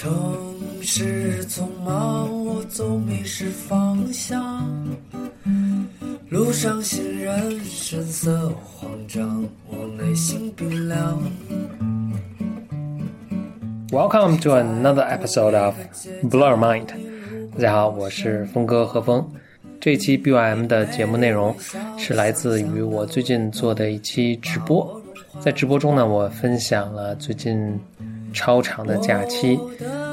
[0.00, 0.08] 城
[0.80, 4.64] 市匆忙，我总迷失方向。
[6.28, 11.20] 路上行人神色慌张，我内心冰凉。
[13.90, 15.74] Welcome to another episode of
[16.30, 16.86] Blur Mind。
[17.56, 19.28] 大家好，我是峰哥何峰。
[19.80, 21.56] 这期 BYM 的节目内容
[21.96, 25.02] 是来自于我最近做的一期直播。
[25.40, 27.76] 在直播中呢，我分享了最近
[28.32, 29.58] 超长的假期，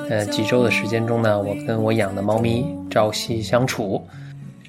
[0.09, 4.05] 呃，几周的时间中呢，我跟我养的猫咪朝夕相处，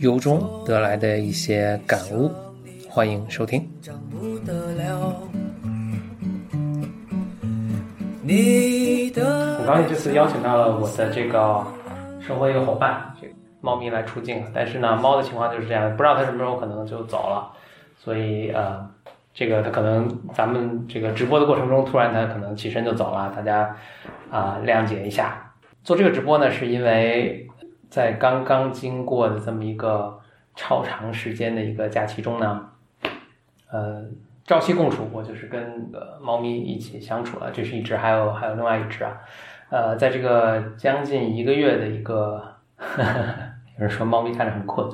[0.00, 2.30] 由中得来的一些感悟。
[2.88, 3.60] 欢迎收听。
[9.58, 11.64] 很高兴这次邀请到了我的这个
[12.20, 13.28] 生活一个伙伴，这
[13.60, 14.42] 猫咪来出镜。
[14.55, 17.52] 但是呢，猫的情况就是这样，不知道它什么时候可能就走了，
[17.98, 18.88] 所以呃，
[19.36, 23.77] 这个它可能咱们这个直播的过程中，突然它可能起身就走了，大家
[24.30, 25.52] 啊、谅解一下。
[25.84, 27.46] 做这个直播呢，是因为
[27.91, 30.19] 在刚刚经过的这么一个
[30.55, 32.66] 超长时间的一个假期中呢，
[33.70, 34.02] 呃，
[34.46, 39.20] 朝夕共处，我就是跟呃猫咪一起相处了，这是一只，还有还有另外一只啊，
[39.68, 42.42] 呃，在这个将近一个月的一个，
[43.77, 44.91] 有人说猫咪看着很困，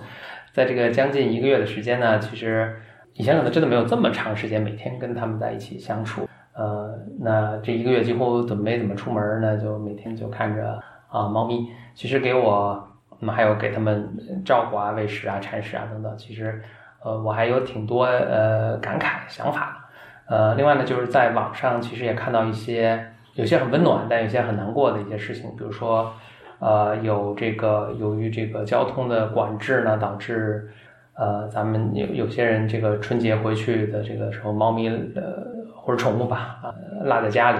[0.53, 2.83] 在这个将近一个月的时间呢，其实
[3.15, 14.09] 以前可能真的没有这么长时间每天跟它们在一起相处，呃，那这一个月几乎怎么没怎么出门呢，就每天就看着啊猫咪，其实给我，那么还有给它们
[14.45, 16.63] 照顾啊、喂食啊、铲屎啊等等，其实。
[17.05, 19.91] 呃，我还有挺多呃感慨想法，
[20.27, 26.13] 呃，另外呢，就是在网上其实也看到一些有些很温暖，但有些很难过的一些事情，比如说，
[26.61, 30.71] 呃，有这个由于这个交通的管制呢，导致
[31.15, 36.75] 呃咱们有有些人这个春节回去的这个时候，猫咪呃或者宠物吧啊、
[37.05, 37.59] 落在家里，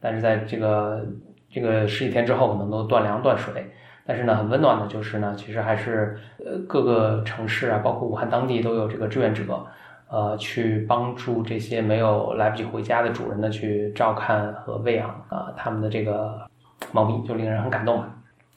[0.00, 1.04] 但是在这个
[1.50, 3.70] 这个十几天之后，可能都断粮断水。
[4.04, 9.44] 但是呢，很温暖的就是呢，其实还是呃各个城市啊，包括武汉当地都有这个志愿者，
[10.10, 16.36] 呃，去帮助这些没有来不及回家的主人呢，去照看和喂养啊、他们的这个
[16.90, 18.08] 猫咪，就令人很感动啊。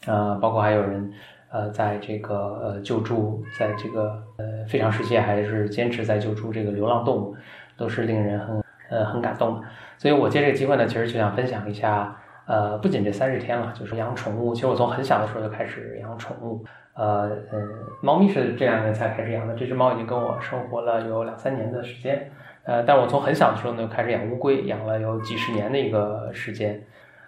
[0.08, 1.14] 呃，包括还有人
[1.56, 7.36] 呃在这个呃救助，在这个呃非常时期还是坚持在救助这个流浪动物，
[7.78, 9.62] 都是令人很呃很感动的。
[9.98, 12.18] 所以我借这个机会呢，其实就想分享一下。
[12.48, 14.54] 呃，不仅这三十天了，就是养宠物。
[14.54, 16.64] 其实我从很小的时候就开始养宠物。
[16.94, 17.60] 呃，嗯，
[18.04, 19.56] 猫咪是这两年才开始养的。
[19.56, 22.30] 这只猫已经跟我生活了有两三年的时间。
[22.66, 26.80] 呃，但我从很小的时候呢就开始养乌龟，养了有几十年的一个时间。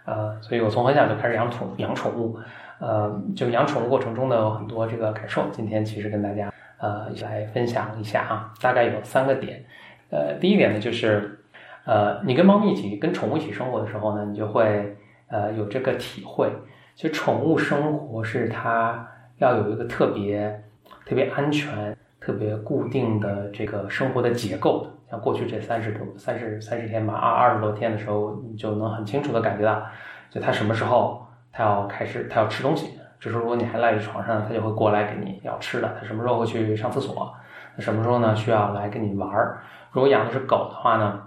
[0.06, 2.38] 呃，所以我从很小就开始养宠养宠物。
[2.80, 5.44] 呃，就养宠物过程中呢有很多这个感受。
[5.52, 9.64] 今天其实跟大家呃一起来分享一下啊，大概有三个点。
[10.10, 11.40] 呃，第一点呢就是，
[11.86, 14.96] 呃，你跟猫咪一起跟宠物一起生活的时候呢，你就会。
[15.30, 16.50] 呃，有这个体会，
[16.96, 19.06] 其实宠物生活是它
[19.40, 20.64] 要有一个特别、
[21.06, 24.88] 特别安全、特别固定的这个生活的结构。
[25.12, 29.86] 像过去这三十多、三十三十天吧，二二十多天的时候，你就能很清楚的感觉到，
[30.30, 31.27] 就它什么时候
[31.57, 33.00] 它要开始，它要吃东西。
[33.19, 35.97] 这时候如果你还赖在床上，它就会过来给你要吃的。
[36.00, 37.34] 它什么时候会去上厕所？
[37.75, 39.62] 它什么时候呢需要来跟你玩儿？
[39.91, 41.19] 如果养的是狗的话呢，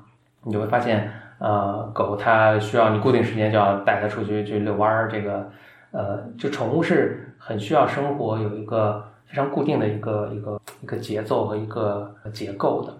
[0.45, 1.11] 你就会发现。
[1.43, 5.51] 呃，狗它需要你固定时间就要带它出去去遛弯儿，这个
[5.91, 12.93] 呃，就宠物是很需要生活有一个非常固定的一个一个一个节奏和一个结构的。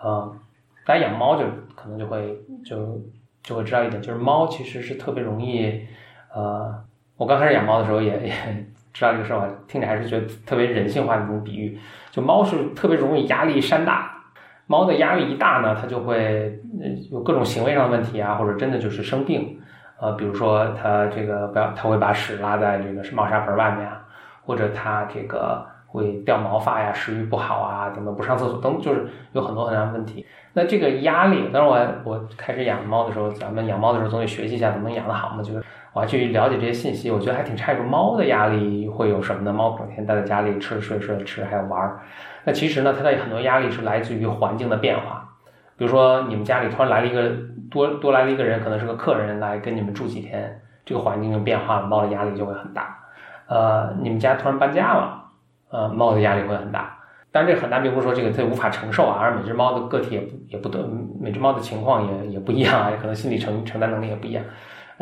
[0.00, 0.32] 呃，
[0.86, 1.42] 大家养猫就
[1.74, 3.02] 可能就会就
[3.42, 5.84] 就会知道一点，就是猫其实是特别容易
[6.38, 6.72] 呃，
[7.16, 8.32] 我刚开始养猫的时候也 也
[8.92, 11.76] 知道这个事儿，听着还是觉得特别人性化的一种比喻，
[12.12, 14.14] 就猫是特别容易压力山大。
[14.68, 16.60] 猫的压力一大呢，它就会
[17.10, 19.58] 有各种行为上的问题啊，或者真的就是生病，
[20.00, 24.00] 呃，比如说它这个不要，它会把屎拉在这个猫砂盆外面啊，
[24.44, 30.24] 或者它这个会掉毛发呀，食欲不好啊，等等，不上厕所等，就是有很多很多问题。
[30.52, 31.66] 那这个压力，当然
[32.04, 35.64] 我我开始养猫的时候，咱们养猫的时候总得学习一下怎么养得好嘛，就是
[35.98, 37.82] 我去了解这些信息，我觉得还挺诧异。
[37.82, 39.52] 猫的压力会有什么呢？
[39.52, 42.00] 猫整天待在家里吃睡睡吃，还有玩儿。
[42.44, 45.28] 那其实呢，它的很多压力是来自于环境的变化，
[45.76, 47.32] 比如说你们家里突然来了一个
[47.70, 52.96] 多多来了一个人，可能是个客人来跟你们住几天，这个环境的变化，猫的压力就会很大。
[53.48, 55.24] 呃，你们家突然搬家了，
[55.70, 56.96] 呃，猫的压力会很大。
[57.30, 60.88] 当然，这很大并不是说这个它无法承受啊，而每只猫的个体也不也不得，
[61.20, 64.44] 每只猫的情况也也不一样啊，可能心理承承担能力也不一样。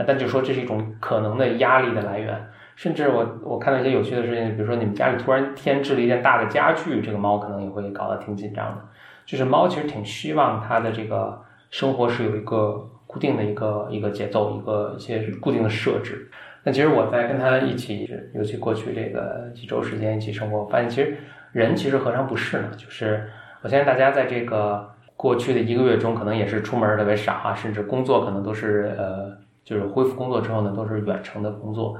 [0.04, 2.44] 但就说这是一种可能的压力的来源。
[2.74, 8.82] 甚至我我看到一些有趣的事情，比如说你们家里突然添置了一件大的家具，这个猫可能也会搞得挺紧张的。
[9.24, 11.40] 就是猫其实挺希望它的这个
[11.70, 16.28] 生活是有一个固定的一个一个节奏，一个一些固定的设置。
[16.62, 21.16] 那其实我在跟他一起，尤其过去这个几周时间一起生活，发现其实
[21.52, 22.68] 人其实何尝不是呢？
[22.76, 23.26] 就是
[23.62, 29.32] 我相信大家在这个过去的一个月中，可能也是出门特别少啊，甚至工作可能都是呃，
[29.66, 31.98] 就是恢复工作之后呢，都是远程的工作。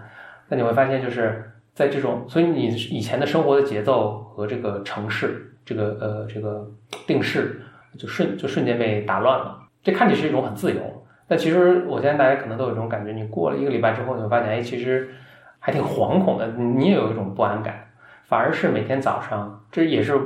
[0.48, 6.64] 那你会发现，就是在这种，所以你以前的生活的节奏和这个城市这个呃这个
[7.08, 7.60] 定势，
[7.98, 9.58] 就瞬就瞬间被打乱了。
[9.82, 10.80] 这看起来是一种很自由。
[11.28, 15.10] 但其实，我相信大家可能都有这种感觉，你过了一个礼拜之后，你会发现，哎，其实
[15.58, 17.88] 还挺惶恐的，你也有一种不安感。
[18.26, 20.16] 反而是每天早上，这也是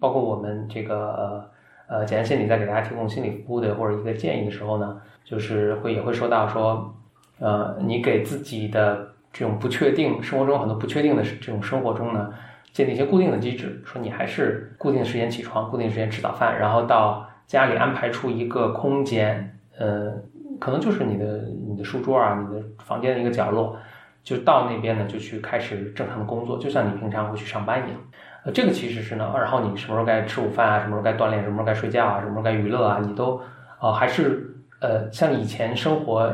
[0.00, 1.50] 包括我们这个
[1.88, 6.94] 呃简单心理在给大家提供心理服务的或者一个建议的时候呢，就是会也会说到说，
[7.38, 12.32] 呃，你给自己的这种不确定生活中很多不确定的这种生活中呢，
[12.72, 20.12] 建立一些固定的机制，说你还是固定时间起床，固定时间吃早饭，然后到家里安排出一个空间，呃。
[20.58, 23.76] 可能就是你的你的书桌啊，你的房间的一个角落，
[24.24, 28.00] 就到那边呢，就去开始正常的工作，就像你平常会去上班一样。
[28.52, 33.40] 这个其实是呢，然后你什么时候该吃午饭啊，什么时候该锻炼，什么时候该睡觉啊，什么时候该娱乐啊，你都
[33.80, 36.32] 呃还是呃像以前生活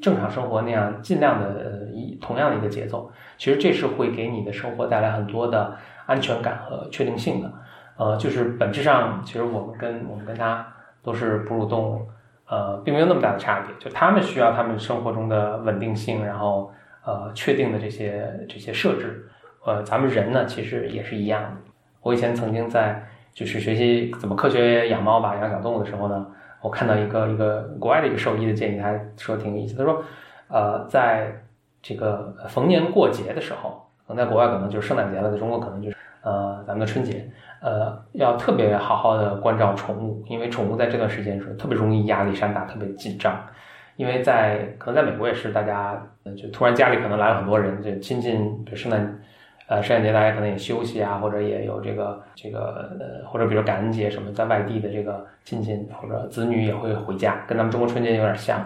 [0.00, 1.70] 正常生活那样，尽量的呃
[2.20, 3.10] 同样的一个节奏。
[3.36, 5.76] 其实这是会给你的生活带来很多的
[6.06, 7.52] 安全感和确定性的。
[7.96, 10.66] 呃，就是本质上，其实我们跟我们跟他
[11.02, 12.08] 都是哺乳动物。
[12.50, 16.72] 呃，并没有那么大的差别，就他们需要他们生活中的稳定性，然后
[17.04, 19.28] 呃确定的这些这些设置，
[19.68, 21.50] 呃，咱们人呢其实也是一样的。
[22.00, 23.02] 我以前曾经在
[23.34, 26.26] 就是学习怎么科学养猫吧，养小动物的时候呢，
[26.62, 30.02] 我看到一个一个国外的一个兽医的建议，他说挺有意思，他说，
[30.48, 31.30] 呃，在
[31.82, 37.30] 这个逢年过节的时候，可能在国外可能就是圣诞节了，在中国可能就是呃咱们的春节。
[37.60, 43.36] 呃，要特别好好的关照宠物，因为宠物在这段时间是特别容易压力山大，特别紧张。
[43.96, 46.00] 因为在可能在美国也是，大家
[46.36, 49.20] 就突然家里可能来了很多人，就亲近，比如圣诞，
[49.68, 58.58] 呃，圣诞节大家可能也休息啊，或者也有这个这个呃，或者比如感恩节什么，在外地的这个亲戚或者子女也会回家，跟咱们中国春节有点像。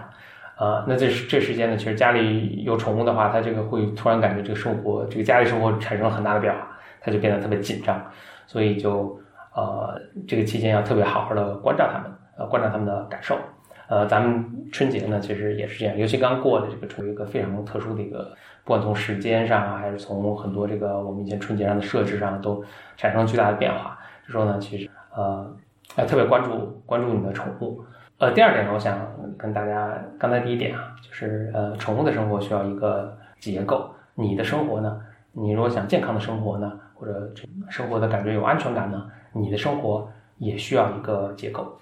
[0.59, 6.69] 呃，那这这时间呢，其实家里有宠物的话，它这个会突然感觉这个生活，这个家里生活产生了很大的变化，
[7.01, 8.01] 它就变得特别紧张。
[8.47, 9.19] 所以就
[9.57, 13.37] 呃，这个期间要特别好好的关照他们，呃，关照他们的感受。
[13.89, 18.33] 呃，咱们春节呢，其实也是这样，尤其刚过的这个处于一个非常特殊的一个，
[18.65, 22.63] 不管从时间上啊，还是从很多这个我们以前春节上的设置上，都
[22.97, 23.99] 产生了巨大的变化。
[24.27, 25.51] 这时候呢，其实呃，
[25.97, 27.85] 要特别关注关注你的宠物。
[28.19, 28.99] 呃，第二点呢，我想
[29.37, 35.01] 跟大家，刚才第一点啊，就是呃，宠物的生活需要一个结构，你的生活呢，
[35.33, 36.73] 你如果想健康的生活呢？
[36.95, 37.29] 或者
[37.69, 39.11] 生活的感觉有安全感呢？
[39.33, 41.77] 你的生活也需要一个结构。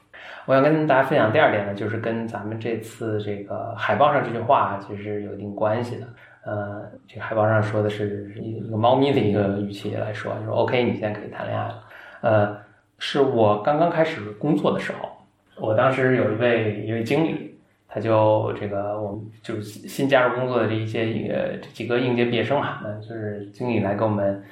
[0.47, 6.07] 我想跟大家分享第二点呢，就是跟咱们这次这个海报上这句话其实有一定关系的。
[6.45, 11.83] 呃，这个海报上说的是一个猫咪的一个语气来说，就说 OK，你现在可以谈恋爱了。
[12.23, 12.57] 呃，
[12.99, 15.09] 是我刚刚开始工作的时候，
[15.57, 17.55] 我当时有一位一位经理，
[17.89, 21.03] 他就这个我们就是新加入工作的这一些
[21.33, 24.43] 呃这几个应届毕业生嘛，那就是经理来给我们。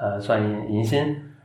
[0.00, 1.00] 呃，算迎迎新，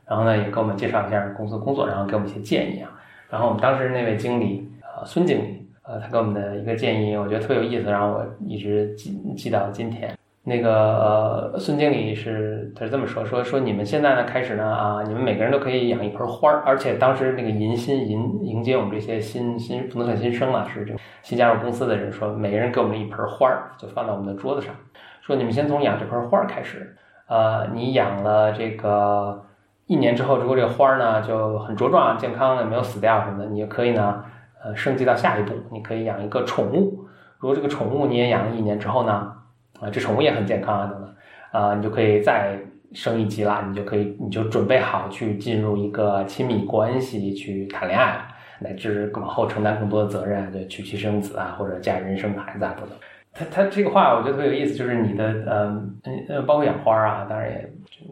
[0.06, 2.88] 然后呢，也给我们介绍一下公司工作，然后给我们一些建议啊。
[3.28, 10.16] 然后我们当时那位经理，呃，孙经理，呃，他给我们的一个建议，我觉得特有意思，然后我一直记记到今天。
[10.46, 24.74] 那个呃，孙经理是他是这么说，说说你们现在呢开始呢啊，你们每个人都可以养一盆花儿，而且当时那个迎新迎迎接我们这些新新不能算新生了，是这个新加入公司的人，说每个人给我们一盆花儿，就放在我们的桌子上，
[25.22, 26.94] 说你们先从养这盆花儿开始。
[27.26, 29.42] 呃，你养了这个
[29.86, 34.22] 一年之后，如果这个花儿呢就很茁壮、健康的，没有死掉什么的，你就可以呢，
[34.64, 37.04] 呃，升级到下一步，你可以养一个宠物。
[37.38, 39.30] 如果这个宠物你也养了一年之后呢，
[39.78, 41.14] 啊，这宠物也很健康啊，等等，
[41.50, 42.58] 啊，你就可以再
[42.94, 48.24] 升一级了，你就可以，你就准备好去进入一个亲密关系，去谈恋爱，
[48.60, 52.96] 乃至往后承担更多的责任，就娶妻生子啊，或者嫁人生孩子啊，等等。
[53.36, 55.82] 他他这个话我觉得特别有意思，就是你的呃
[56.28, 57.50] 呃，包括养花啊，当然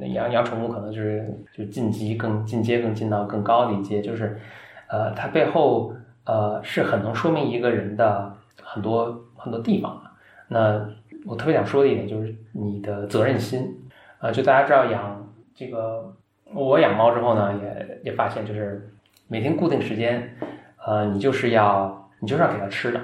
[0.01, 1.25] 也养养宠物可能就是
[1.57, 4.37] 就晋级更进阶更进到更高的一阶，就是
[4.91, 5.95] 呃，它背后
[6.25, 10.11] 呃是很能说明一个人的很多很多地方的。
[10.49, 10.89] 那
[11.27, 13.67] 我特别想说的一点就是你的责任心
[14.19, 16.15] 啊，就大家知道养这个
[16.53, 18.93] 我养猫之后呢，也也发现就是
[19.29, 20.37] 每天固定时间，
[20.85, 23.01] 呃，你就是要你就是要给它吃的。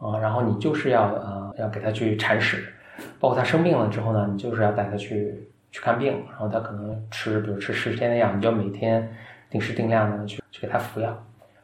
[0.00, 2.72] 啊，然后你就是要呃要给它去铲屎，
[3.18, 9.14] 包括它生病了之后呢，你就是要带它去去看病，然后它可能吃，比如吃十天的药，你就每天
[9.50, 11.14] 定时定量的去去给它服药。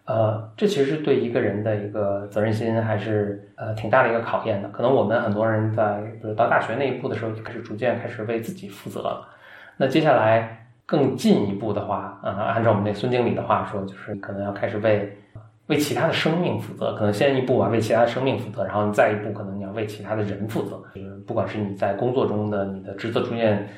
[0.07, 4.69] 呃，这其实是对一个人的一个责任心还是呃挺大的一个考验的。
[4.69, 9.27] 可能我们很多人在比如到大学那一步的时候，就开始逐渐开始为自己负责了。
[9.77, 15.13] 那接下来更进一步的话，呃，按照我们那孙经理的话说，就是可能要开始为
[15.67, 16.95] 为其他的生命负责。
[16.95, 20.81] 可能先一步啊，为其他的生命负责，然后你再一步，可能你要为其他的人负责。
[20.95, 23.69] 就是不管是你在工作中的你的职责逐渐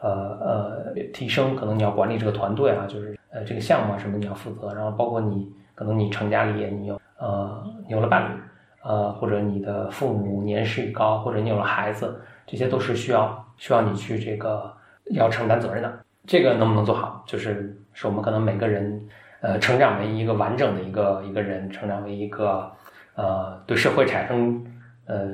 [0.00, 5.48] 呃呃提升，可能你要管理这个团队啊，就是呃这个项目啊什么你要负责，然后包括你。
[5.76, 8.34] 可能你成家立业，你有呃有了伴侣，
[8.82, 14.74] 呃或者你的父母年事已高，或者你有了孩子，这些都是需要需要你去这个
[15.12, 15.92] 要承担责任的。
[16.26, 19.00] 这个能不能做好，就是是我们可能每个人
[19.42, 22.68] 呃成长为一个完整的一个一个人，成长为一个
[23.14, 24.64] 呃对社会产生
[25.04, 25.28] 呃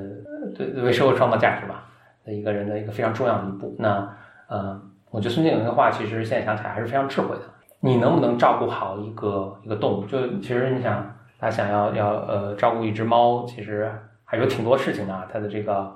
[0.54, 1.88] 对为社会创造价值吧
[2.26, 3.74] 的一个人的一个非常重要的一步。
[3.78, 4.06] 那
[4.48, 4.78] 呃，
[5.10, 7.42] 我觉得孙静有的话，其实现在想起来还是非常智慧的。
[7.84, 10.04] 你能不能照顾好一个一个动物？
[10.04, 11.04] 就其实你想，
[11.36, 13.90] 他想要要呃照顾一只猫，其实
[14.24, 15.28] 还有挺多事情的。
[15.32, 15.92] 它的这个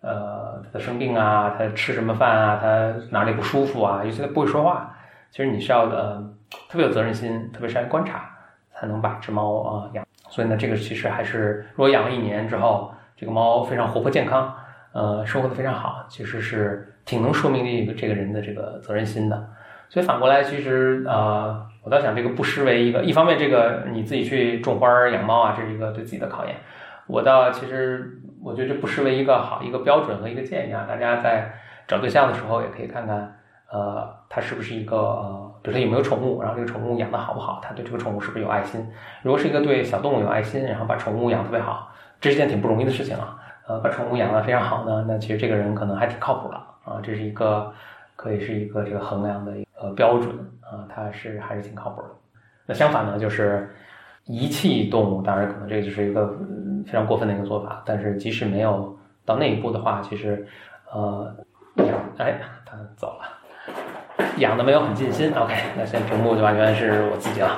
[0.00, 4.92] 呃，它的生病啊，它吃什么饭啊，它哪里不舒服啊，尤其它不会说话，
[5.30, 6.20] 其实你是要呃
[6.68, 8.28] 特别有责任心，特别善于观察，
[8.74, 10.04] 才能把只猫啊养。
[10.28, 14.52] 所以呢，这个其实还是如果养了一年之后，这个猫非常活泼健康，
[14.92, 19.48] 呃，生活的非常好，其实是挺能说明这个这个人的这个责任心的。
[19.88, 26.54] 所以反过来，其实呃，我倒想这个不失为一个，一方面这个你自己去种花养猫啊，这是一个对自己的考验。
[27.06, 30.84] 我倒其实我觉得这不失为一个好一个标准和一个建议啊。
[30.86, 31.50] 大家在
[31.86, 33.34] 找对象的时候也可以看看，
[33.72, 38.86] 呃，他是不是一个，比如说有没有宠物，然后这个宠物养的好不好，他对这个宠物是不是有爱心。
[39.22, 41.90] 如果是一个对小动物有爱心，然后把宠物养特别好，
[42.20, 43.38] 这是件挺不容易的事情啊。
[43.66, 47.00] 呃，把宠物养的非常好呢，那其实这个人可能还挺靠谱的啊。
[47.02, 47.72] 这是一个
[48.18, 49.52] 可以是一个这个衡量的。
[49.80, 52.08] 呃，标准啊，它是还是挺靠谱的。
[52.66, 53.70] 那相反呢，就是
[54.24, 56.36] 遗弃动物，当然可能这个就是一个
[56.84, 57.80] 非常过分的一个做法。
[57.86, 60.44] 但是即使没有到那一步的话，其实
[60.92, 61.32] 呃，
[61.76, 65.32] 养哎，他走了，养的没有很尽心。
[65.32, 67.56] OK，那现在屏幕就完全是我自己了。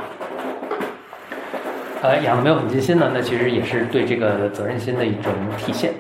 [2.03, 5.95] 呃，养的没有很尽心呢，那其实也是对这个责任心的一种体现。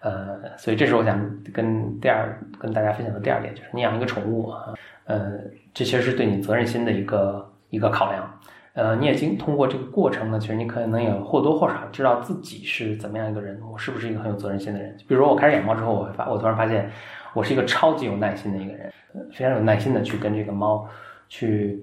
[0.00, 1.18] 呃，所以这是我想
[1.52, 4.74] 跟第二跟大家分享的第二点，就是你养一个宠物啊。
[5.04, 5.38] 呃，
[5.72, 8.40] 这其实是对你责任心的一个一个考量。
[8.74, 14.94] 呃，你也经通过这个过程呢，其实你可能也或多或少知道自己是怎么样一个人，我是不是一个很有责任心的人。
[15.08, 16.90] 比如说，我开始养猫之后，我会发，我突然发现，
[17.32, 18.92] 我是一个超级有耐心的一个人，
[19.32, 20.86] 非常有耐心的去跟这个猫
[21.28, 21.82] 去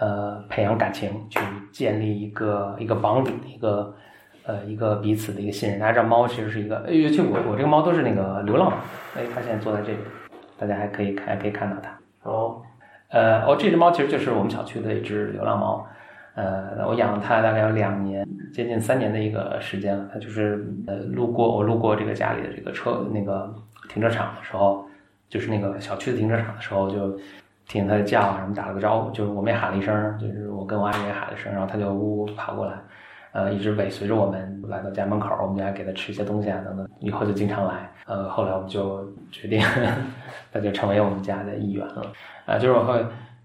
[0.00, 1.38] 呃培养感情，去
[1.70, 3.94] 建立一个一个绑定，一个
[4.44, 5.78] 呃一个彼此的一个信任。
[5.78, 8.76] 大家知道，猫其实是一个，尤其我我这个猫都是那个流浪猫，
[9.16, 9.98] 哎，它现在坐在这里，
[10.58, 12.30] 大家还可以还可以看到它。
[12.30, 12.62] 哦，
[13.08, 15.86] 呃，哦，这只猫其实就是我们小区的一只流浪猫，
[16.34, 20.08] 呃，我养了它大概有两年，接近三年的一个时间了。
[20.12, 23.52] 它就是呃，路过我路过这个家里的这个车那个
[23.88, 24.86] 停车场的时候，
[25.28, 27.18] 就是那个小区的停车场的时候，就
[27.68, 32.74] 听它的叫，什么打了个招呼，就是我们也喊了一声，就是我跟我爱人也喊了一声，然后它就呜呜跑过来。
[33.32, 37.90] 呃，一直尾随着我们来到家门口，我们家给它吃一些东西啊等等，以后就经常来。
[38.04, 39.60] 呃，后来我们就决定，
[40.52, 42.12] 它就成为我们家的一员了。
[42.44, 42.94] 啊，就是我会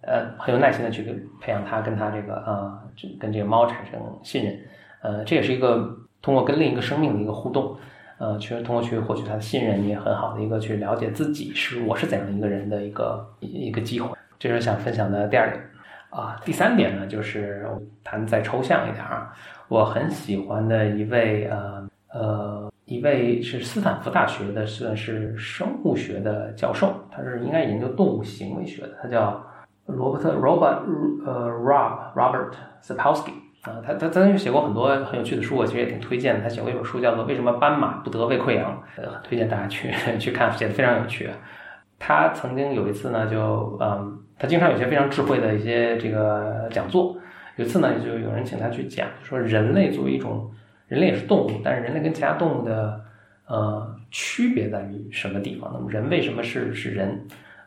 [0.02, 1.04] 呃很有耐心的去
[1.40, 2.84] 培养它，跟它这个啊，
[3.20, 4.60] 跟这个猫产生信任。
[5.02, 7.78] 呃，这也是一个通过跟另一个生命的一个互动，
[8.18, 14.10] 呃，去通过去获取它的信任，也很好的一个去了解自己是我是怎样一个人的一个一个机会。
[14.38, 15.64] 这是想分享的第二点。
[16.18, 17.68] 啊，第三点呢，就是
[18.04, 19.32] 谈再抽象一点啊。
[19.68, 29.40] 我很喜欢的一位呃呃一位是斯坦福大学的算是生物学的教授，他是应该研究动物行为学的，他叫
[29.86, 30.80] 罗伯特 Robert
[31.24, 36.42] 呃 Rob Robert Sapolsky 啊，他他曾经写过很多很有趣的书，我其实也挺推荐的。
[36.42, 41.30] 他写过一本书叫做《为什么斑马不得胃溃疡》，呃，很推荐大家去 去看，写的非常有趣。
[42.00, 47.18] 他曾经有一次呢，就嗯，他经常有些非常智慧的一些这个讲座。
[47.56, 50.48] 有次呢，就有人请他去讲，说人类作为一种，
[50.88, 53.04] 人类也是动物，但是人类跟其他动物的
[53.48, 55.72] 呃区别在于什么地方？
[55.74, 57.20] 那么人为什么是是人？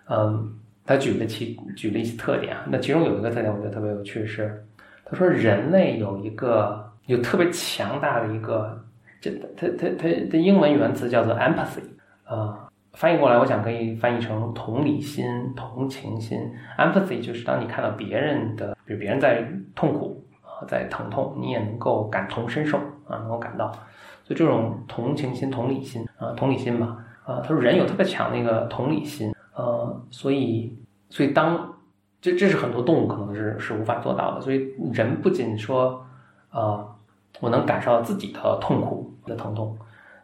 [0.09, 0.55] 嗯，
[0.87, 4.65] 他举了其举了一些特点啊，那其中有一个特点我觉得特别有趣是，
[5.05, 8.81] 他说人类有一个有特别强大的一个，
[9.21, 11.83] 这他他他的英文原词叫做 empathy
[12.23, 12.70] 啊。
[12.93, 16.39] 翻译过来，我想可以翻译成同理心、同情心。
[16.77, 23.71] Empathy 就是当你看到别人的，比如别人在痛苦啊，在疼痛，你也能够感同身受啊，能够感到。
[24.25, 30.77] 所以这种同情心、同理心啊，同理心吧啊，他说人有特别强的一个同理心，呃，所以
[31.09, 31.75] 所以当
[32.21, 34.41] 这这是很多动物可能是是无法做到的。
[34.41, 36.05] 所以人不仅说
[36.51, 36.87] 呃，
[37.41, 39.77] 我能感受到自己的痛苦的疼痛，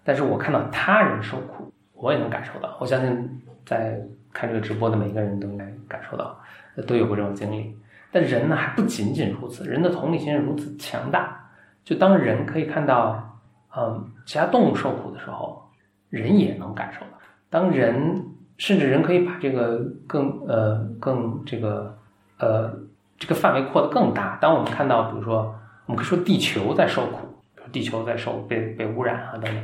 [0.05, 2.77] 但是我看到他人受苦，我也能感受到。
[2.81, 4.01] 我相信在
[4.33, 6.39] 看这个直播的每一个人都应该感受到，
[6.87, 7.77] 都有过这种经历。
[8.13, 11.51] 但人呢，还不仅仅如此，人的同理心如此强大。
[11.85, 13.39] 就当人可以看到，
[13.77, 15.69] 嗯，其他动物受苦的时候，
[16.09, 17.07] 人也能感受到。
[17.51, 18.25] 当人
[18.57, 21.99] 甚至人可以把这个更呃更这个
[22.39, 22.75] 呃
[23.19, 24.37] 这个范围扩得更大。
[24.41, 25.55] 当我们看到，比如说，
[25.87, 27.27] 我们可以说地球在受苦，
[27.71, 29.57] 地球在受被被污染啊等等，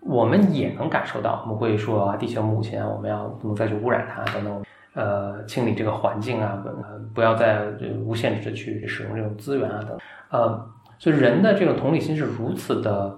[0.00, 1.42] 我们也能感受到。
[1.44, 4.64] 我们会说啊，地球母亲啊，我们要不能再去污染它等等，
[4.94, 6.62] 呃，清理这个环境啊，
[7.14, 7.66] 不要再
[8.04, 9.98] 无限制的去使用这种资源啊等，
[10.30, 10.66] 呃。
[11.00, 13.16] 所以人的这种同理心是如此的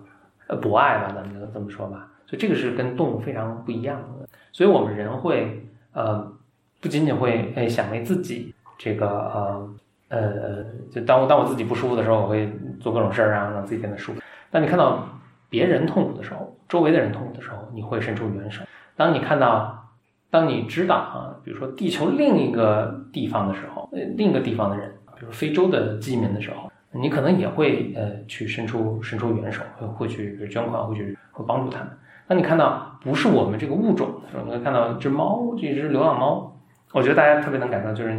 [0.60, 2.06] 博爱吧，咱们就这么说吧。
[2.26, 4.28] 所以这个是跟动物非常不一样的。
[4.52, 6.30] 所以我们人会呃
[6.78, 9.68] 不仅仅会哎想为自己这个呃
[10.08, 14.20] 呃就当我当我自己不舒服的时候，我会做各种事儿让让自己变得舒服。
[14.50, 15.08] 当你看到
[15.50, 18.62] 别人痛苦的时候，周围的人痛苦的时候，你会伸出援手。
[18.97, 19.90] 当你看到
[20.30, 26.71] 当你知道啊，比如说地球另一个地方的时候，另一个地方的人，比如非洲的饥民的时候。
[26.92, 31.88] 你可能也会呃去伸出伸出援手，会会去捐款，会去会帮助他们。
[32.26, 36.61] 当你看到不是我们这个物种的时候，你会看到一只猫，这只流浪猫。
[36.92, 38.11] 我觉得大家特别能感到，就是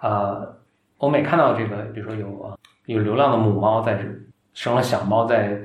[0.00, 0.52] 呃，
[0.98, 4.04] 我每看到这个，比如说有有流浪的母猫在
[4.52, 5.62] 生了小猫，在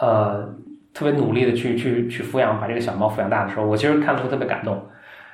[0.00, 0.48] 呃
[0.92, 4.80] 特别努力的去去去抚养，把这个小猫抚养大的时候，我其实看了会特别感动，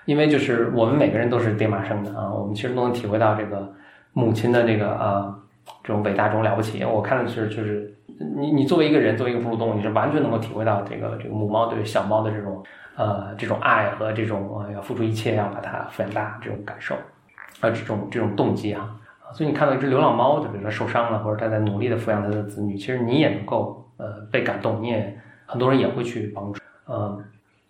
[0.04, 3.72] 因为就是我们每个人都是爹妈生的啊，我们其实都能体会到这个
[4.12, 5.34] 母亲的这个呃。
[5.82, 7.92] 这种伟大，这种了不起，我看的是，就是
[8.36, 12.62] 你，你作为一个人，作为一个哺乳动物，你是完全能够体会到这个这个母猫对小猫的这种
[12.94, 16.94] 呃这种爱和这种要付出一切要把它抚养大这种感受，
[17.60, 18.88] 啊这种这种动机啊，
[19.32, 27.18] 所以你看到一只流浪猫，就比如说受伤了，或者它在努力的抚养它的子女，其实你也能够呃被感动，你也很多人也会去帮助，呃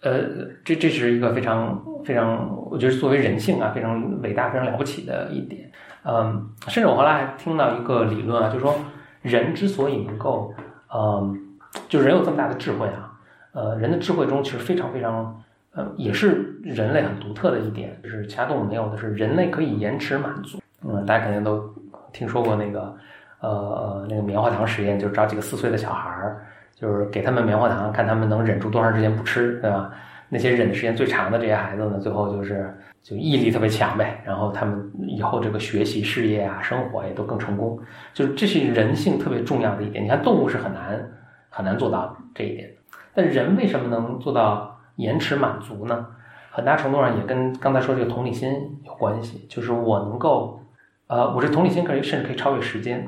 [0.03, 0.21] 呃，
[0.65, 5.71] 这这是一个非常非常，我觉得作为人性啊非常伟大、非常了不起的一点。
[6.05, 8.75] 嗯，甚至我后来还听到一个理论啊，就是说
[9.23, 10.55] 人之所以能够，
[10.95, 11.57] 嗯，
[11.89, 13.19] 就人有这么大的智慧啊，
[13.53, 20.61] 呃，人的智慧中其实非常非常，呃，也是人类很独特的一点，就是其他动物没有的是，人类可以延迟满足。
[20.87, 21.75] 嗯，大家肯定都
[22.13, 22.95] 听说过那个，
[23.41, 29.91] 呃，那个棉花糖实验，就是找几个四岁的小孩儿，就是给他们棉花糖，看他们能忍住多长时间不吃，对吧？
[30.29, 32.75] 那些忍的时间最长的这些孩子呢，最后就是。
[33.07, 37.79] 就毅力特别强呗，然后他们以后这个学习、事业啊、生活也都更成功。
[38.13, 40.03] 就是这是人性特别重要的一点。
[40.03, 41.09] 你看动物是很难
[41.49, 42.69] 很难做到这一点，
[43.15, 46.05] 但人为什么能做到延迟满足呢？
[46.51, 48.51] 很大程度上也跟刚才说这个同理心
[48.85, 49.47] 有关系。
[49.49, 50.61] 就是我能够，
[51.09, 53.07] 呃，我这同理心可以甚至可以超越时间，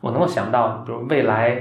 [0.00, 1.60] 我能够想到，比如未来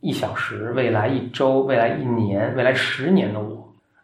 [0.00, 3.56] 一小时、未来一周、未来一年、未来十年的我。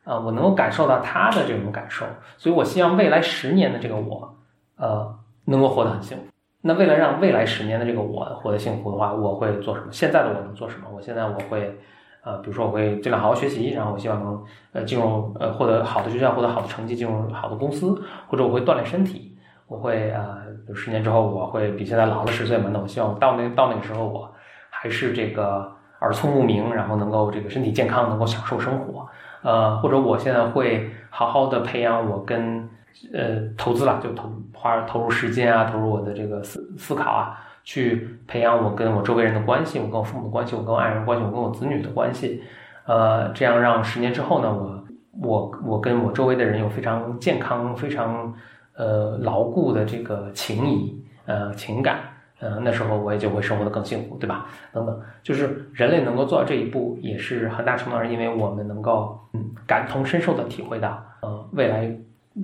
[0.05, 2.05] 啊，我能够感受到他的这种感受，
[2.37, 4.37] 所以我希望未来十年的这个我，
[4.77, 5.15] 呃，
[5.47, 6.25] 能够活得很幸福。
[6.61, 9.87] 那为了让未来十年的这个我活得幸福的话，我会做什么？
[9.91, 10.89] 现在的我能做什么？
[10.95, 11.75] 我现在我会，
[12.23, 19.34] 呃，比如说我会尽量好好学习，然后我希望能呃进入呃获得好的学校，获得好的成绩，进入好的公司，或者我会锻炼身体，
[19.67, 22.71] 我会呃，十年之后我会比现在老了十岁嘛？
[22.73, 24.31] 那我希望到那到那个时候我
[24.71, 29.07] 还是这个耳聪目明，然后能够这个身体健康，能够享受生活。
[29.43, 32.69] 呃，或者我现在会好好的培养我跟
[33.13, 42.43] 呃投资了，就投花投入时间啊，投入我的这个思思考啊，去培养我跟我周围人的关系，我跟我父母的关系，我跟我爱人关系，我跟我子女的关系，
[42.87, 44.85] 呃，这样让十年之后呢，我
[45.21, 48.35] 我我跟我周围的人有非常健康、非常
[48.77, 51.99] 呃牢固的这个情谊呃情感。
[52.41, 54.47] 嗯，那时候我也就会生活的更幸福，对吧？
[54.71, 61.91] 等等，就是人类能够做到这一步，也是很大程度上因为我们能够嗯感同身受的体会到，呃，未来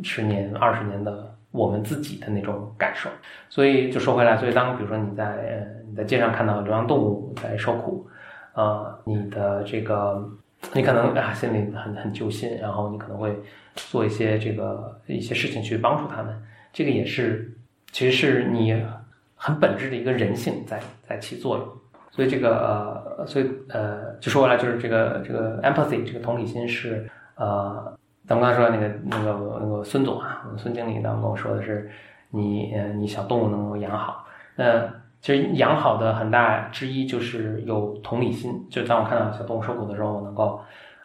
[0.02, 3.10] 十年、二十年的我们自己的那种感受。
[3.50, 8.06] 所以就说回来，所以当比如说你在你在街上看到流浪动物在受苦，
[8.54, 10.26] 呃，你的这个
[10.72, 13.34] 你可能啊心里很很揪心，然后你可能会
[13.74, 17.52] 做一些这个一些事情去帮助他们，这个也是
[17.92, 18.82] 其实是你。
[19.42, 20.78] 很本质的一个人性在
[21.08, 21.66] 在起作用，
[22.10, 22.58] 所以这个
[23.16, 31.90] 呃，所以呃，就说回来就是这个这个 empathy 这个同理心是呃，咱们刚才说那个那个那个孙总啊，孙经理当时跟我说的是，
[32.28, 34.82] 你呃你小动物能够养好，那
[35.20, 40.60] 其实养好的很大之一就是有同理心，就当我看到小动物受苦的时候，我能够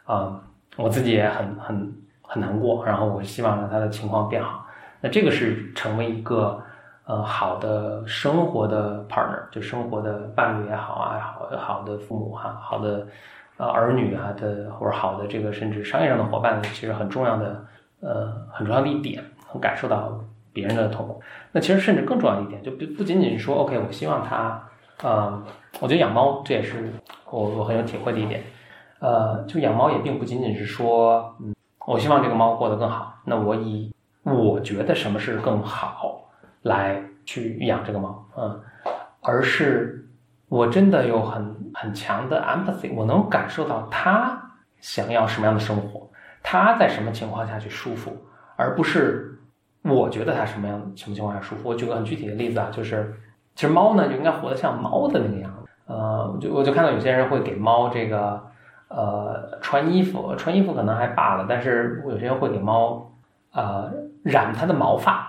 [0.05, 0.41] 啊，
[0.77, 4.65] 我自己也很很很难过，然后我希望让它的情况变好，
[5.01, 6.61] 那这个是成为一个。
[7.07, 13.05] 呃好的生活的 partner，就生活的伴侣也好啊，好好的父母哈，好的
[13.57, 17.63] 呃儿女啊的，或者好的这个甚至商业上的伙伴，其实很重要的
[18.01, 19.23] 呃很重要的一点，
[19.53, 20.19] 能感受到
[20.55, 21.21] 别人的痛苦。
[21.51, 24.63] 那其实甚至更重要一点，就不不仅仅是说 OK，我希望他，
[25.03, 25.43] 呃，
[25.81, 26.91] 我觉得养猫这也是
[27.29, 28.41] 我我很有体会的一点。
[28.99, 31.53] 呃，就养猫也并不仅仅是说，嗯，
[31.85, 33.13] 我希望这个猫过得更好。
[33.25, 38.59] 那我以我觉得什么是更好来去养这个猫，嗯，
[39.21, 40.07] 而是
[40.47, 44.41] 我真的有很很强的 empathy，我能感受到它
[44.79, 46.09] 想要什么样的生活，
[46.41, 48.15] 它在什么情况下去舒服，
[48.55, 49.37] 而不是
[49.85, 51.69] 我觉得它什么样什么情况下舒服。
[51.69, 53.13] 我举个很具体的例子啊，就是
[53.55, 55.69] 其实猫呢就应该活得像猫的那个样子。
[55.87, 58.43] 呃，就我就看到有些人会给猫这个。
[58.87, 63.11] 呃，穿衣服，穿衣服可能还罢了，但是有些人会给猫，
[63.51, 63.91] 呃，
[64.23, 65.27] 染它的毛发。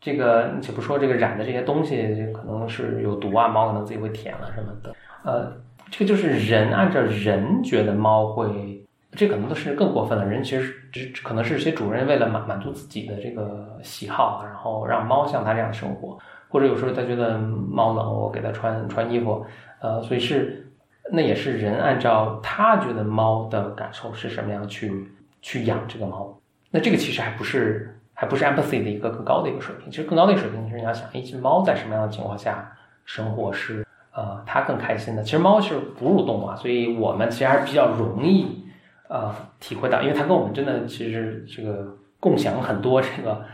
[0.00, 4.92] 这个且不说这个染的这些东西可能是有毒啊，猫可能自己会舔了什么的。
[5.22, 5.52] 呃，
[5.88, 8.75] 这个就是人按照人觉得猫会，
[9.16, 10.24] 这可能都是更过分了。
[10.24, 19.44] 人其实只可能是些主人为了满满足自己的这个喜好，然后让猫像他这样生活，或者有时候他觉得猫冷，我给它穿穿衣服。
[19.80, 20.62] 呃，所以是。
[21.08, 25.08] 那也是人按照他觉得猫的感受是什么样去
[25.40, 26.36] 去养这个猫，
[26.68, 35.22] 那这个其实还不是还不是 empathy 的一个更高的一个水平，其实更高的一个水平就是你要想一只猫在什么样的情况下生活是呃它更开心的。
[35.22, 38.65] 其实猫是哺乳动物啊，所以我们其实还是比较容易
[39.08, 43.44] 呃体会到，因为它跟我们真的其实这个共享很多这个。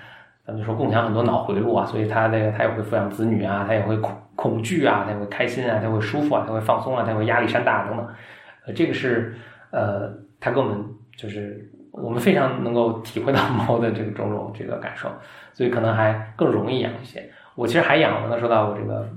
[0.44, 8.04] 咱们说共享很多脑回路啊，所以他那个他也会抚养子女啊，他也会恐恐惧啊，他会开心啊，他会舒服啊，他会放松啊，他会压力山大等等。
[8.66, 9.36] 呃，这个是
[9.70, 10.84] 呃，他跟我们
[11.16, 15.08] 就是我们非常能够体会到猫的这个种种这个感受，
[15.52, 17.30] 所以可能还更容易养一些。
[17.54, 19.08] 我其实还养了，说到我这个，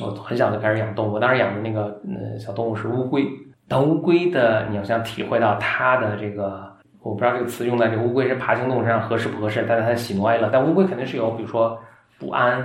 [0.00, 3.26] 我很小就开始养动物，当时养的那个嗯小动物是乌龟。
[3.70, 6.68] 当乌龟的，你要想体会到它的这个。
[7.02, 11.80] 我不知道这个词用在这个乌龟是爬行动物身上合适不合适，但是它喜怒哀乐，但乌龟肯定是有，比如说
[12.18, 12.60] 不安，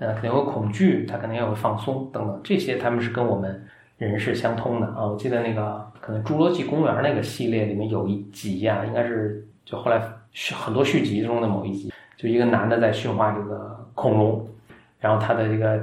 [0.00, 3.64] 呃，肯定有恐惧，它肯定也会放松等等，这些他们是跟我们
[3.96, 5.06] 人是相通的啊。
[5.06, 14.46] 我记得那个可能《侏罗纪公园》那个系列里面有一集呀，应该是就后来续很多续集中的某一集，就一个男的在驯化这个恐龙，
[14.98, 15.80] 然后他的这个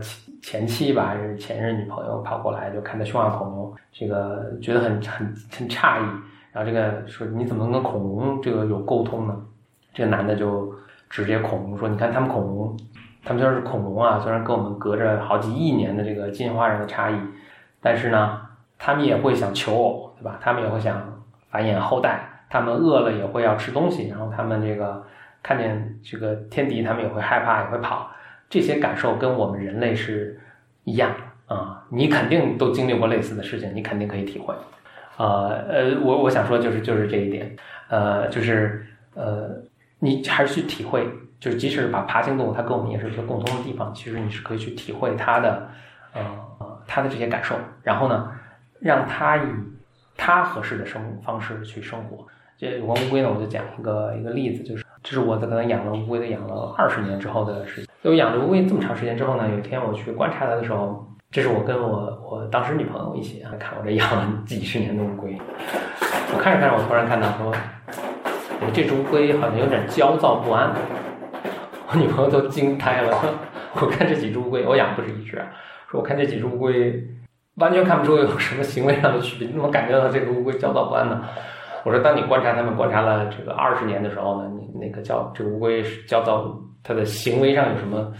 [0.47, 6.05] 前妻吧，还是前任女朋友跑过来就看他驯化恐龙，这个觉得很很很诧异。
[6.53, 9.37] 然后这个说你怎么能跟恐龙这个有沟通呢？
[9.93, 10.73] 这个男的就
[11.09, 12.77] 直接恐龙说：“你看他们恐龙，
[13.25, 17.15] 他们虽然是恐龙啊，虽然跟我们隔着好几亿年的这个进化上的差异，
[17.81, 18.39] 但是呢，
[18.77, 20.39] 他们也会想求偶，对吧？
[20.41, 20.97] 他们也会想
[21.49, 25.03] 繁衍后代，他们饿了也会要吃东西，然后他们这个
[25.43, 28.09] 看见这个天敌，他们也会害怕，也会跑。
[28.49, 30.39] 这些感受跟我们人类是
[30.83, 31.15] 一样
[31.47, 31.85] 啊！
[31.89, 34.53] 你肯定都经历过类似的事情，你肯定可以体会。”
[35.17, 37.55] 呃呃，我我想说就是就是这一点，
[37.89, 39.49] 呃，就是呃，
[39.99, 41.07] 你还是去体会，
[41.39, 45.69] 就是即使把爬行动物，它跟我们也是有些共通的地方，其实你是可以去体会它的，
[46.13, 46.21] 呃
[46.59, 48.31] 呃，它的这些感受，然后呢，
[48.79, 49.47] 让它以
[50.15, 52.25] 它合适的生活方式去生活。
[52.55, 57.86] 这有关乌龟呢，我就讲一个一个例子，就是这是我在可能养了乌龟的养了二十年之后的事情。
[58.03, 61.03] 我养了乌龟这么长时间之后呢，有一天我去观察它的时候。
[61.29, 61.89] 这是我跟我
[62.23, 65.37] 我当时女朋友一起啊看我这养了几十年的乌龟，
[66.33, 67.51] 我看着看着，我突然看到说，
[68.61, 70.71] 我这只乌龟好像有点焦躁不安，
[71.89, 73.13] 我女朋友都惊呆了。
[73.73, 75.35] 我看这几只乌龟，我养不止一只，
[75.91, 77.05] 说我看这几只乌龟，
[77.55, 81.21] 完全看不出有什么行为上的区别，你怎么感觉到这个乌龟焦躁不安呢？
[81.83, 88.13] 我说，当你观察它们观察了这个二十年的时候呢，你那个焦这个乌龟焦躁，它的行为上有什么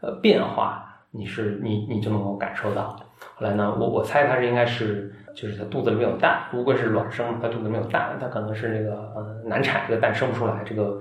[0.00, 0.82] 呃变化？
[1.16, 2.88] 你是你你就能够感受到，
[3.36, 11.00] 后来呢，我我猜它是应该是就是它肚子里面有蛋，乌龟是卵生，它肚子里面有蛋，它可能是那个呃难产，这个蛋生不出来，这个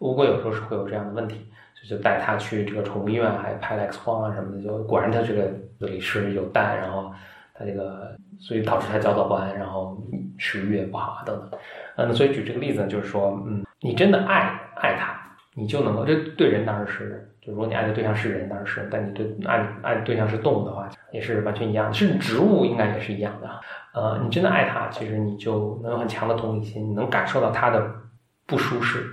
[0.00, 1.46] 乌龟有时候是会有这样的问题，
[1.80, 5.50] 就就带它去这个宠物医院，还拍了 X 光啊什么的，就果然它这个
[5.80, 7.10] 这里是有蛋，然后
[7.54, 9.96] 它这个所以导致它焦躁不安，然后
[10.36, 11.58] 食欲也不好啊等等，
[11.96, 15.23] 嗯，所以举这个例子呢就是说，嗯，你真的爱爱它。
[15.54, 21.92] 你就能够，这对人当然是，就如果你爱的对象是人，当然是；但你对爱爱对象是动物的话，也是完全一样的。
[21.92, 23.48] 甚至植物应该也是一样的。
[23.94, 27.88] 呃，你真的爱它，其实你就能有很强的同理心，你能感受到它的
[28.46, 29.06] 不舒适。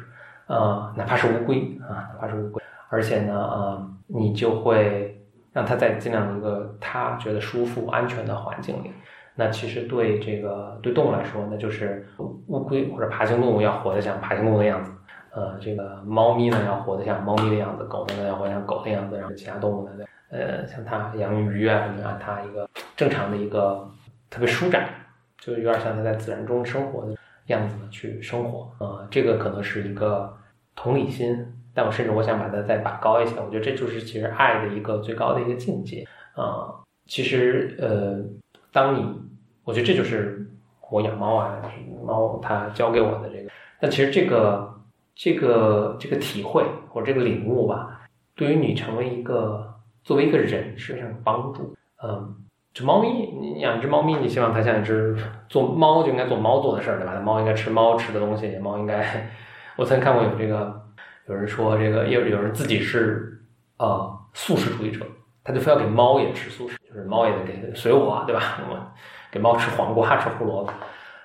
[0.48, 5.24] 呃，哪怕是乌龟啊，哪怕是乌龟，而且呢，呃，你就会
[5.54, 8.92] 让它在尽量一个它觉得舒服、安全的环境里。
[9.36, 12.06] 那其实对这个对动物来说，那就是
[12.48, 14.92] 乌龟或者爬行动物要活得像爬行动物的样子。
[15.34, 23.90] 呃，这个猫咪呢要活得像猫咪的样子，狗呢要活像狗的样子，然后其他动物呢，呃，像它养鱼啊什么，啊它一个正常的一个
[24.30, 24.90] 特别舒展，
[25.40, 27.16] 就有点像它在自然中生活的
[27.48, 28.70] 样子去生活。
[28.80, 30.38] 呃，这个可能是一个
[30.76, 36.06] 同理心，但我甚至我想把它再拔高一些，我觉得这就是其实爱的一个最高的一个境界。
[36.36, 38.22] 啊，其实呃，
[38.72, 39.22] 当你，
[39.64, 40.46] 我觉得这就是
[40.90, 41.62] 我养猫啊，
[42.06, 43.50] 猫它教给我的这个。
[43.80, 44.74] 但其实这个
[45.16, 48.02] 这个这个体会或者这个领悟吧，
[48.36, 51.76] 对于你成为一个作为一个人是非常有帮助。
[52.04, 52.36] 嗯，
[52.74, 55.16] 这猫咪，你养只猫咪，你希望它像一只
[55.48, 57.20] 做猫就应该做猫做的事儿，对吧？
[57.20, 59.30] 猫应该吃猫吃的东西，猫应该，
[59.76, 60.82] 我曾看过有这个
[61.28, 63.42] 有人说这个有有人自己是
[63.78, 65.06] 呃素食主义者。
[65.44, 68.60] 他就非要给猫也吃素食，就是猫也得给随我，对吧？
[68.70, 68.78] 我
[69.32, 70.72] 给猫吃黄瓜、吃胡萝卜。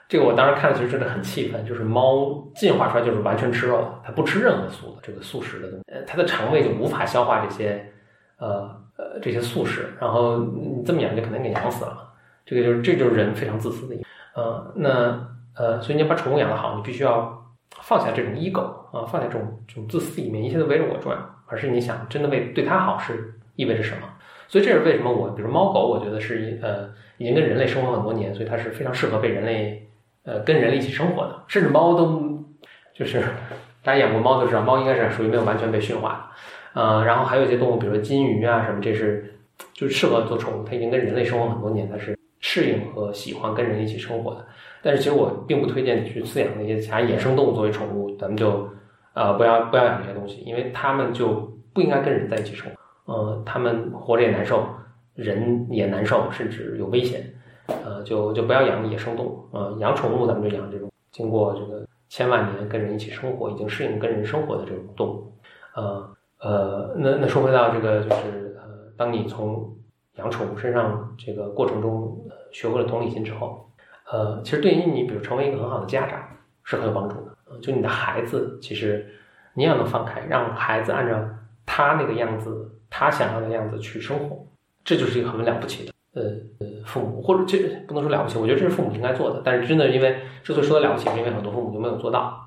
[0.09, 1.65] 这个我当时看了，其实真的很气愤。
[1.65, 7.93] 就是猫进化出来就是完全吃肉的，它不吃任何素的这个素食的东西，它的肠胃就无法消化这些
[8.39, 9.89] 呃呃这些素食。
[10.01, 12.13] 然后你这么养就可能给养死了。
[12.45, 13.97] 这个就是这就是人非常自私的。
[14.35, 17.45] 呃，那呃，所以你要把宠物养得好，你必须要
[17.81, 18.61] 放下这种 ego
[18.93, 23.33] 啊，放下这种这种自私一面，一切都围着我转，而是你想真的为对它好是。
[23.57, 24.07] 意味着什么？
[24.49, 29.86] 所以这是为什么我，比如猫狗，我觉得是呃，已经跟人类生活很多年，所以它是非常适合被人类
[30.27, 31.43] 呃跟人类一起生活的。
[31.49, 32.45] 甚至猫都
[32.93, 33.23] 就是
[33.83, 36.31] 大家养过猫都知道，猫应该是属于没有完全被驯化
[36.75, 36.83] 的。
[36.83, 39.35] 呃，然后还有一些动物，比如说金鱼啊什么，这是
[39.73, 44.45] 就适合做宠物，它已经跟人类生活很多年，它是适应和喜欢跟人一起生活的。
[44.83, 48.69] 但是其实我并不推荐你去饲养那些其他野生动物作为宠物，咱们就
[49.15, 51.29] 呃不要不要养这些东西，因为它们就
[51.73, 53.13] 不应该跟人在一起生活。
[53.15, 54.67] 呃，他们活着也难受，
[55.15, 57.23] 人也难受，甚至有危险。
[57.67, 59.49] 呃，就就不要养野生动物。
[59.53, 65.33] 呃，养宠物咱们就养这种经过这个千万年跟人一起生活，已经适应跟人生活的这种动物。
[65.75, 69.75] 呃呃，那那说回到这个，就是呃，当你从
[70.15, 73.69] 养宠物身上这个过程中学会了同理心之后，
[74.11, 76.21] 呃，其实对于你，比如成为一个很好的家长
[76.65, 77.61] 是很有帮助的。
[77.61, 79.07] 就你的孩子，其实
[79.55, 81.17] 你也能放开，让孩子按照
[81.65, 82.73] 他那个样子。
[82.89, 84.47] 他想要的样子去生活，
[84.85, 86.23] 这就是一个很了不起的，呃
[86.61, 89.43] 呃，父母或者这不能说了不起，我觉得这是父母应该做的。
[89.45, 92.43] 但是真的，因为之所以说的了不起，是因为很多父母就没有做到。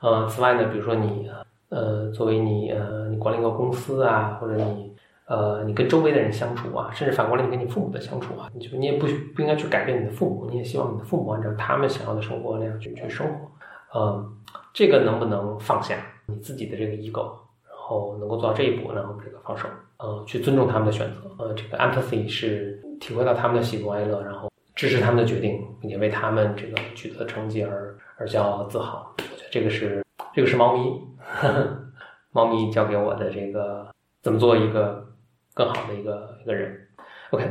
[0.00, 1.30] 呃，此外呢，比如说你，
[1.70, 4.92] 呃，作为你，呃，你管理一个公司啊，或者你，
[5.26, 13.98] 呃，你跟周围的人相处啊，甚至反过来你跟你父母的相处啊，你就你也不不应该去改变你的父母，你也希望你的父母按照他们想要的生活那样去去生活。
[13.98, 14.36] 嗯，
[14.74, 17.30] 这个能不能放下你自己的这个 ego，
[17.66, 19.66] 然后能够做到这一步，然后这个放手。
[19.96, 29.14] 呃，去尊重他们的选择，呃，这个 empathy 是体会到他们的喜怒哀乐，然后支持他们的决定，并且为他们这个取得的成绩而而骄傲自豪。
[29.18, 31.02] 我觉得这个是这个是猫咪，
[32.32, 33.86] 猫咪教给我的这个
[34.22, 35.06] 怎么做一个
[35.52, 36.74] 更好的一个一个人。
[37.28, 37.46] OK，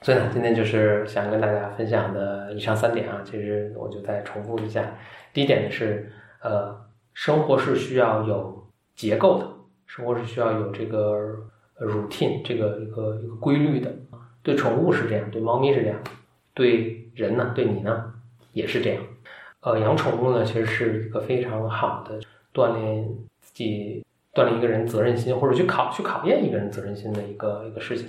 [0.00, 4.82] 所以呢，今天就是想跟大家分享的以上三点啊，其实我就再重复一下。
[5.34, 6.74] 第一点呢是，呃，
[7.12, 9.46] 生活是需要有结构的，
[9.84, 11.36] 生活是需要有这个。
[11.78, 13.94] routine 这个一个一个规律的
[14.46, 15.98] 对宠物是这样，对猫咪是这样，
[16.54, 18.12] 对人呢，对你呢
[18.52, 19.02] 也是这样。
[19.58, 22.20] 呃，养宠物呢，其实是一个非常好的
[22.54, 23.04] 锻炼
[23.40, 28.08] 自己、锻炼一个人责任心，或者去考去考验一个人责任心的一个一个事情。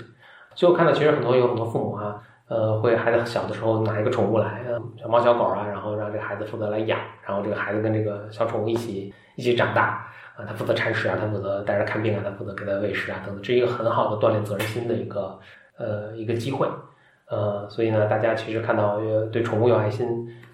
[0.53, 4.63] 就我看到，其实很多有很多父母啊，呃，会孩子小的时候拿一个宠物来，
[5.01, 10.07] 小猫小狗啊，然后让这个孩子负责来养，然后这个孩子跟这个小宠物一起一起长大。
[10.35, 15.39] 啊，他负责铲屎啊，他负责带着看病啊，他负责给他喂食啊，等等，这是一个很好的锻炼责任心的一个
[15.77, 16.67] 呃一个机会，
[17.29, 18.99] 呃，所以呢，大家其实看到
[19.31, 20.07] 对宠物有爱心，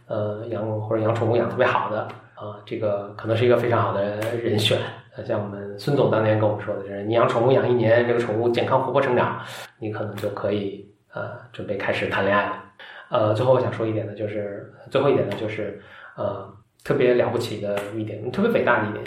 [0.08, 2.02] 呃，养或者养宠物养特别好的
[2.36, 4.78] 啊，这个可能是一个非常好的人选。
[5.26, 9.40] 像我们孙总当年跟我们说的，就是你养宠物养一年，这个宠物健康活泼成长，
[9.80, 12.64] 你可能就可以呃准备开始谈恋爱了。
[13.10, 15.80] 呃，最后我想说一点呢，就是最后一点呢，就是
[16.18, 16.52] 呃
[16.84, 19.06] 特别了不起的一点，特别伟大的一点。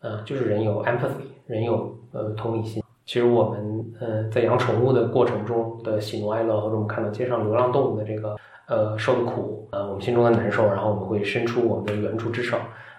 [0.00, 2.83] 呃，就是人有 empathy，人有呃同理心。
[3.06, 8.36] 其实我们呃在养宠物的过程中的喜怒哀乐，或者我们看到街上流浪动物的这个
[8.66, 12.56] 呃受的苦，呃我们心中的难受，然后我们会伸出我们的援助之手，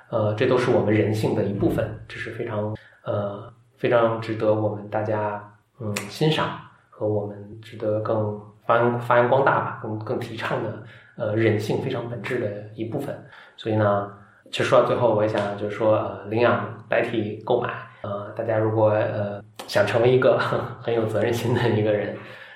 [0.09, 5.43] 呃这都是我们人性的一部分，这是非常呃非常值得我们大家
[5.79, 6.49] 嗯欣赏
[6.89, 10.83] 和我们值得更发扬发扬光大吧，更更提倡的
[11.17, 13.15] 呃人性非常本质的一部分。
[13.57, 14.11] 所以呢。
[14.51, 20.37] 其实说到最后，我也想就是说，呃，领养代替购买，呃，大家如果呃想成为一个
[20.81, 22.15] 很有责任心的一个人，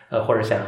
[0.10, 0.60] 呃，或者想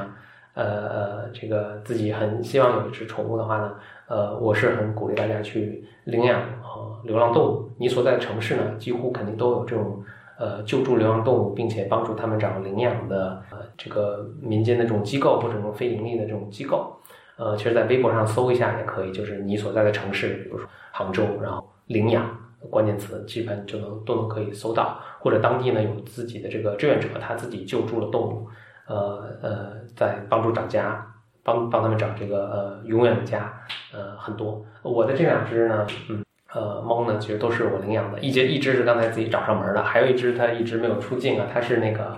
[0.53, 3.73] 呃呃这个自己很希望有一只宠物的话呢，
[4.07, 7.69] 呃，我是很鼓励大家去领养呃流浪动物。
[7.77, 10.03] 你所在的城市呢，几乎肯定都有这种
[10.37, 16.95] 呃救助流浪动物，并且帮助他们找领养的呃这个民间的这种机构或者这种非盈利的这种机构。
[17.37, 22.29] 呃，其实，在微博上搜一下也可以，就是你所在的城市，比如说杭州，然后领养
[22.69, 24.99] 关键词，基本就能都能可以搜到。
[25.19, 28.47] 或者当地呢有自己的这个志愿者，他自己救助了动物，
[28.87, 31.05] 呃呃，在帮助找家，
[31.43, 33.53] 帮帮他们找这个呃永远的家，
[33.93, 34.65] 呃很多。
[34.81, 42.17] 我的这两只呢，嗯呃猫呢，其实都是我领养的，一只一只是刚才自己找上门的，还有一只它一直没有出境啊，它是那个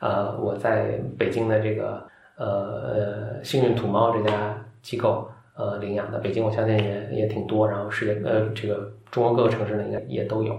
[0.00, 10.54] 呃我在北京的这个呃呃幸运土猫这家机构呃领养的，北京我相信也也挺多，然后世界呃这个中国各个城市呢应该也都有。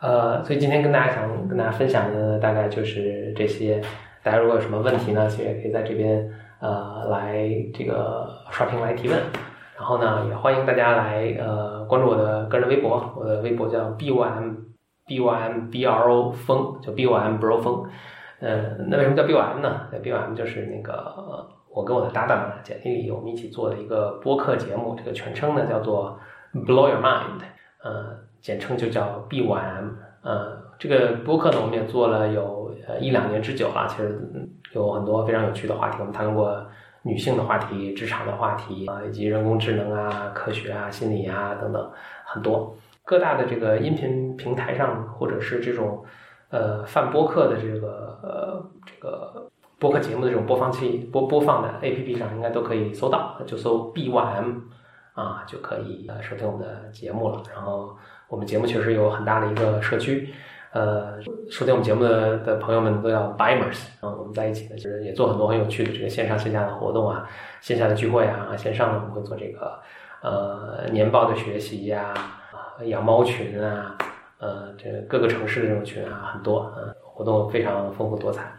[0.00, 3.80] 呃，所以今天跟大家想跟大家分享的大概就是这些。
[4.24, 9.18] 大家如果有什么问题呢，其实也可以在这边呃来这个刷屏来提问。
[9.76, 14.54] 然后呢，也欢迎大家来呃关注我的个人微博，我的微博叫 b y m
[15.06, 17.84] b y m b r o 风，叫 b y m bro 风。
[18.38, 26.18] 呃，那为什么叫 b y m 呢？b y m 就是那个我跟我的搭档呢简历里我们一起做的一个播客节目，这个全称呢叫做
[26.52, 27.40] Blow Your Mind，
[27.82, 29.90] 呃，简称就叫 b y m
[30.22, 34.20] 呃，这个播客呢我们也做了有呃一两年之久了，其实
[34.72, 36.64] 有很多非常有趣的话题，我们谈过
[37.02, 41.90] 女性的话题、职场的话题啊，以及人工智能啊、科学啊、心理啊等等
[42.24, 42.74] 很多。
[43.04, 46.04] 各大的这个音频平台上，或者是这种
[46.50, 49.50] 呃泛播客的这个呃这个
[49.82, 54.60] 播客节目的这种播放器播播放的 APP 上，应该都可以搜到，就搜 BYM
[55.12, 57.42] 啊就可以呃收听我们的节目了。
[57.52, 57.96] 然后
[58.28, 60.32] 我们节目确实有很大的一个社区。
[60.70, 67.28] 呃，收听我们节目的的朋友们都叫 Bimers，啊，我们在一起呢，就是也做很多很有趣的这个线上线下的活动啊，
[67.60, 69.80] 线下的聚会啊，线上呢我们会做这个
[70.22, 72.14] 呃年报的学习呀，
[72.84, 73.98] 养猫群啊，
[74.38, 78.50] 呃，这各个城市的这种群啊很多，啊，活动非常丰富多彩。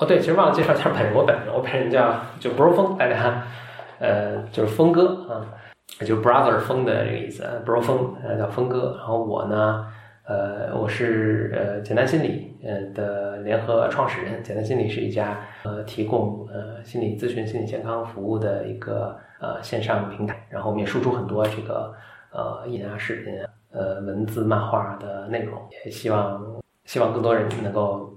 [0.00, 3.42] 哦，对，其实忘了介绍一下本人，我本人我本人叫就 Bro 风，大家
[3.98, 5.46] 呃就是峰哥啊，
[6.06, 9.86] 就 Brother 风的这个意思，Bro 风呃叫峰哥，然后我呢。
[10.22, 14.40] 呃，我是呃简单心理呃的联合创始人。
[14.44, 20.46] 简单心理是一家呃提供呃心理咨询、心理健康服务的一个呃线上平台。
[20.48, 21.92] 然后我们也输出很多这个
[22.32, 23.34] 呃音啊、视频、
[23.72, 25.60] 呃文字、漫画的内容。
[25.84, 26.40] 也希望
[26.84, 28.14] 希望更多人能够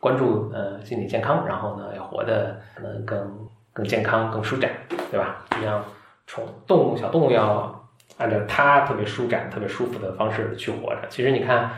[0.00, 4.70] 关注呃心理健康，然后呢也活得可能更更健康、更舒展，
[5.10, 5.44] 对吧？
[5.50, 5.84] 就像
[6.26, 7.74] 宠动物、小动物要。
[8.16, 11.02] 按照它特别舒展、特别舒服的方式去活着。
[11.08, 11.70] 其实你看，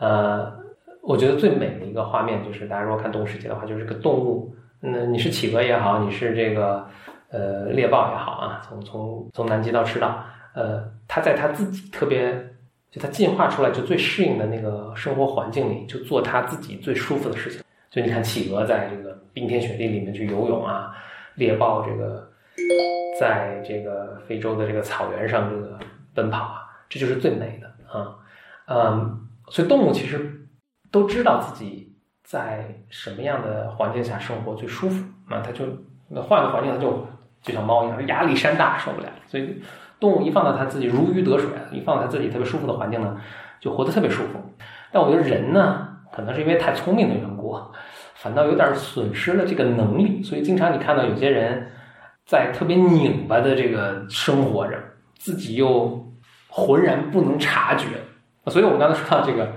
[0.00, 0.52] 呃，
[1.00, 6.84] 我觉得最美的一个画面就是，大家如果看动物世界的话，就是个动物，那你是企鹅也好，你是这个
[7.30, 12.32] 呃猎豹也好啊，从从从南极到赤道，呃，它在它自己特别
[12.90, 17.63] 就它进化出来就最适应的那个生活环境里，就做它自己最舒服的事情。
[17.94, 20.92] 所以你看，企鹅在这个冰天雪地里面去游泳啊，
[21.36, 22.28] 猎豹这个。
[23.20, 25.78] 在这个非洲的这个草原上，这个
[26.12, 28.16] 奔跑啊，这就是最美的啊，
[28.66, 30.48] 嗯，所以动物其实
[30.90, 35.64] 都知道自己在什么样的环境下生活最舒服啊，它就
[36.22, 37.06] 换个环境，它就
[37.40, 39.08] 就像猫一样，压力山大受不了。
[39.28, 39.62] 所以
[40.00, 43.20] 动物一放到它自己如鱼得水，一放到它自己特别舒服的环境呢，
[43.60, 44.40] 就活得特别舒服。
[44.90, 47.72] 但我觉得人呢，可能是因为太聪明的缘我，
[48.14, 51.70] 反倒有点损失了这个能力，所以经常你看到有些人。
[52.26, 54.78] 在特别拧巴的这个生活着，
[55.18, 56.10] 自己又
[56.48, 57.84] 浑然不能察觉，
[58.46, 59.52] 所以我们刚才说到这个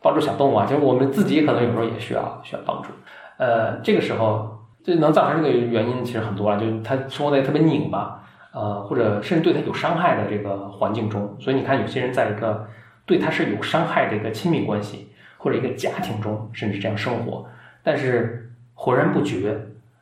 [0.00, 2.90] 帮助小动物啊，其实我们自己可能有时候也需要需要帮助。
[3.36, 4.48] 呃，这个时候
[4.84, 11.36] 这能造成这个原因其实很多啊，就是他生活在特别拧巴，呃，或者甚至对他有伤害的这个环境中。
[11.40, 12.64] 所以你看，有些人在一个
[13.04, 15.12] 对他是有伤害的一个亲密关系
[15.44, 17.46] 或者一个家庭中，甚至这样生活，
[17.82, 19.54] 但是浑然不觉，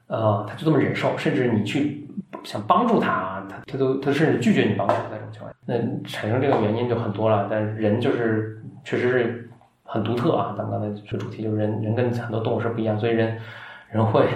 [0.06, 1.98] 呃，他就这么忍受，甚至你去。
[2.44, 5.76] 想帮助他，他他都他甚至拒绝你帮助那种情况下，那
[6.08, 7.46] 产生这个原因就很多了。
[7.48, 9.48] 但人就是确实是
[9.84, 10.52] 很独特啊。
[10.58, 13.38] 咱们刚才说主题就是人人跟很多动物是不一样，所以人
[13.92, 14.26] 人会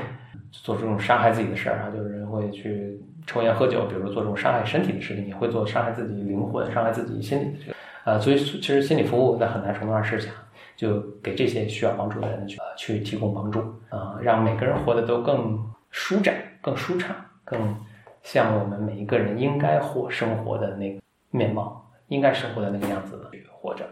[0.52, 8.20] 做这种伤害自己的事儿啊，就是人会去抽烟喝酒，比如说做这种伤害身体的事情，也会做伤害自己灵魂、伤害自己心理的这个啊。
[8.20, 10.32] 所以其实心理服务在很大程度上是想
[10.76, 15.58] 就给这些需要帮助的人去去提供帮助啊，让每个人活得都更
[15.90, 17.74] 舒展、更舒畅、更。
[18.22, 21.00] 像我们每一个人应该活生活的那个
[21.30, 23.88] 面貌，应该生活的那个样子去活着。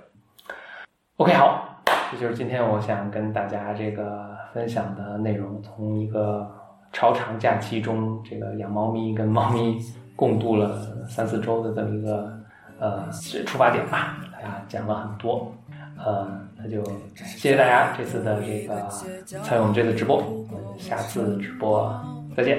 [1.18, 1.80] OK，好，
[2.10, 5.62] 这就是今天我想跟大家这个分享的内容。
[5.62, 6.50] 从一个
[6.92, 9.78] 超长假期中，这个养猫咪跟猫咪
[10.16, 12.36] 共度了三四周的这么一个
[12.80, 13.08] 呃
[13.46, 15.54] 出发点吧，大家讲了很多，
[15.98, 16.84] 呃，那就
[17.16, 18.88] 谢谢大家这次的这个
[19.42, 21.90] 参与我们这次直播，我们下次直播
[22.36, 22.58] 再见，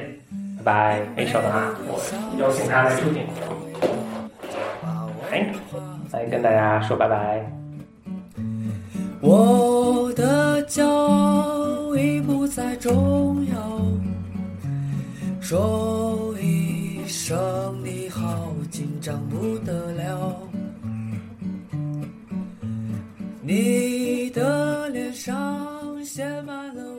[0.58, 1.02] 拜拜。
[1.16, 2.00] 哎，稍等啊，我
[2.40, 3.26] 邀请他来出镜，
[5.32, 5.54] 哎，
[6.12, 7.46] 来跟大家说拜拜。
[9.22, 13.82] 我的骄傲已不再重要，
[15.42, 17.36] 说一声
[17.84, 20.38] 你好，紧张不得了。
[23.48, 26.95] 你的脸上写满了。